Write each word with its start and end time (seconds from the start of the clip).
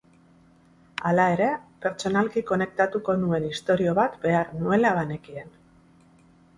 Hala 1.09 1.25
ere, 1.33 1.49
pertsonalki 1.83 2.45
konektatuko 2.53 3.17
nuen 3.21 3.47
istorio 3.53 3.97
bat 4.03 4.19
behar 4.27 4.53
nuela 4.59 4.99
banekien. 5.01 5.57